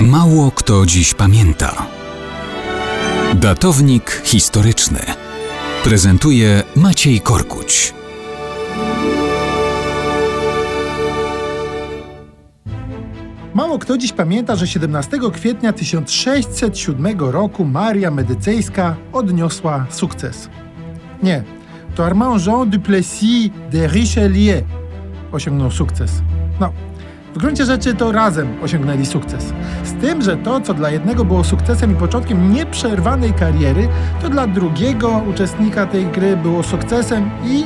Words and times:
Mało 0.00 0.50
kto 0.50 0.86
dziś 0.86 1.14
pamięta. 1.14 1.86
Datownik 3.34 4.22
historyczny 4.24 4.98
prezentuje 5.84 6.62
Maciej 6.76 7.20
Korkuć. 7.20 7.94
Mało 13.54 13.78
kto 13.78 13.98
dziś 13.98 14.12
pamięta, 14.12 14.56
że 14.56 14.66
17 14.66 15.18
kwietnia 15.32 15.72
1607 15.72 17.20
roku 17.20 17.64
Maria 17.64 18.10
Medycejska 18.10 18.96
odniosła 19.12 19.86
sukces. 19.90 20.48
Nie, 21.22 21.44
to 21.94 22.06
Armand 22.06 22.46
Jean 22.46 22.70
Duplessis 22.70 23.50
de 23.72 23.88
Richelieu 23.88 24.62
osiągnął 25.32 25.70
sukces. 25.70 26.10
No, 26.60 26.72
w 27.36 27.38
gruncie 27.38 27.64
rzeczy 27.64 27.94
to 27.94 28.12
razem 28.12 28.62
osiągnęli 28.62 29.06
sukces. 29.06 29.52
Z 29.84 29.92
tym, 29.92 30.22
że 30.22 30.36
to, 30.36 30.60
co 30.60 30.74
dla 30.74 30.90
jednego 30.90 31.24
było 31.24 31.44
sukcesem 31.44 31.92
i 31.92 31.94
początkiem 31.94 32.52
nieprzerwanej 32.52 33.32
kariery, 33.32 33.88
to 34.22 34.28
dla 34.28 34.46
drugiego 34.46 35.22
uczestnika 35.30 35.86
tej 35.86 36.06
gry 36.06 36.36
było 36.36 36.62
sukcesem 36.62 37.30
i 37.44 37.64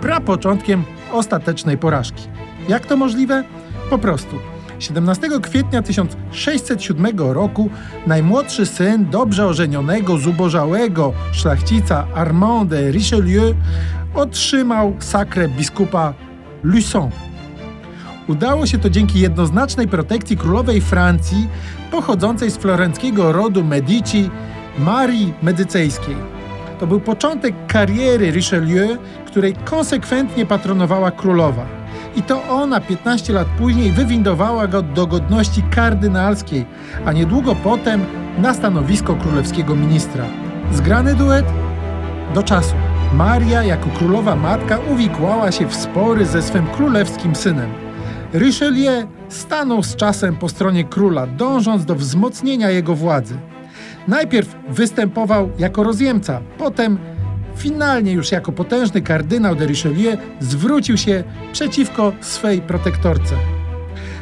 prapoczątkiem 0.00 0.84
ostatecznej 1.12 1.78
porażki. 1.78 2.28
Jak 2.68 2.86
to 2.86 2.96
możliwe? 2.96 3.44
Po 3.90 3.98
prostu. 3.98 4.36
17 4.78 5.28
kwietnia 5.42 5.82
1607 5.82 7.18
roku 7.18 7.70
najmłodszy 8.06 8.66
syn 8.66 9.10
dobrze 9.10 9.46
ożenionego, 9.46 10.18
zubożałego 10.18 11.12
szlachcica 11.32 12.06
Armand 12.14 12.70
de 12.70 12.90
Richelieu 12.90 13.54
otrzymał 14.14 14.96
sakrę 14.98 15.48
biskupa 15.48 16.14
Luçon. 16.64 17.10
Udało 18.28 18.66
się 18.66 18.78
to 18.78 18.90
dzięki 18.90 19.20
jednoznacznej 19.20 19.88
protekcji 19.88 20.36
królowej 20.36 20.80
Francji 20.80 21.48
pochodzącej 21.90 22.50
z 22.50 22.56
florenckiego 22.56 23.32
rodu 23.32 23.64
Medici 23.64 24.30
Marii 24.78 25.34
Medycejskiej. 25.42 26.16
To 26.80 26.86
był 26.86 27.00
początek 27.00 27.54
kariery 27.66 28.30
Richelieu, 28.30 28.96
której 29.26 29.54
konsekwentnie 29.54 30.46
patronowała 30.46 31.10
królowa. 31.10 31.66
I 32.16 32.22
to 32.22 32.48
ona 32.48 32.80
15 32.80 33.32
lat 33.32 33.48
później 33.58 33.92
wywindowała 33.92 34.66
go 34.66 34.82
do 34.82 35.06
godności 35.06 35.62
kardynalskiej, 35.62 36.66
a 37.04 37.12
niedługo 37.12 37.54
potem 37.54 38.04
na 38.38 38.54
stanowisko 38.54 39.14
królewskiego 39.14 39.74
ministra. 39.74 40.24
Zgrany 40.72 41.14
duet? 41.14 41.46
Do 42.34 42.42
czasu. 42.42 42.74
Maria 43.14 43.62
jako 43.62 43.88
królowa 43.90 44.36
matka 44.36 44.78
uwikłała 44.78 45.52
się 45.52 45.66
w 45.66 45.74
spory 45.74 46.26
ze 46.26 46.42
swym 46.42 46.66
królewskim 46.66 47.34
synem. 47.34 47.87
Richelieu 48.34 49.08
stanął 49.28 49.82
z 49.82 49.96
czasem 49.96 50.36
po 50.36 50.48
stronie 50.48 50.84
króla, 50.84 51.26
dążąc 51.26 51.84
do 51.84 51.94
wzmocnienia 51.94 52.70
jego 52.70 52.94
władzy. 52.94 53.36
Najpierw 54.08 54.56
występował 54.68 55.50
jako 55.58 55.82
rozjemca, 55.82 56.40
potem 56.58 56.98
finalnie 57.56 58.12
już 58.12 58.32
jako 58.32 58.52
potężny 58.52 59.02
kardynał 59.02 59.54
de 59.54 59.66
Richelieu 59.66 60.16
zwrócił 60.40 60.96
się 60.96 61.24
przeciwko 61.52 62.12
swej 62.20 62.60
protektorce. 62.60 63.34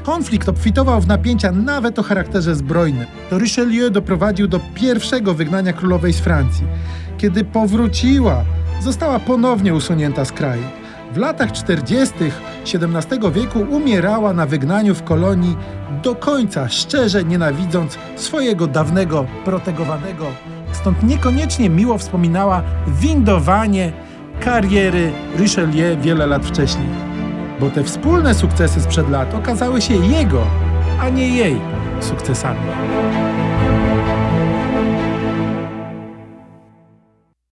Konflikt 0.03 0.49
obfitował 0.49 1.01
w 1.01 1.07
napięcia 1.07 1.53
nawet 1.53 1.99
o 1.99 2.03
charakterze 2.03 2.55
zbrojnym. 2.55 3.07
To 3.31 3.39
Richelieu 3.39 3.91
doprowadził 3.91 4.49
do 4.49 4.61
pierwszego 4.75 5.34
wygnania 5.34 5.73
królowej 5.73 6.12
z 6.12 6.21
Francji. 6.21 6.67
Kiedy 7.19 7.45
powróciła, 7.45 8.45
została 8.81 9.19
ponownie 9.19 9.75
usunięta 9.75 10.25
z 10.25 10.33
kraju. 10.33 10.62
W 11.12 11.17
latach 11.17 11.53
40. 11.53 12.15
XVII 12.75 13.33
wieku 13.33 13.59
umierała 13.61 14.33
na 14.33 14.47
wygnaniu 14.47 14.95
w 14.95 15.03
kolonii 15.03 15.57
do 16.03 16.15
końca, 16.15 16.69
szczerze 16.69 17.25
nienawidząc 17.25 17.99
swojego 18.17 18.67
dawnego 18.67 19.27
protegowanego. 19.45 20.27
Stąd 20.73 21.03
niekoniecznie 21.03 21.71
miło 21.71 21.99
wspominała 21.99 22.62
windowanie 22.87 23.93
kariery 24.41 25.12
Richelieu 25.39 26.00
wiele 26.00 26.27
lat 26.27 26.47
wcześniej. 26.47 26.89
Bo 27.61 27.71
te 27.71 27.84
wspólne 27.84 28.34
sukcesy 28.34 28.81
sprzed 28.81 29.11
lat 29.11 29.34
okazały 29.34 29.81
się 29.81 29.94
jego, 29.94 30.43
a 31.00 31.09
nie 31.09 31.28
jej 31.28 31.61
sukcesami. 32.00 32.61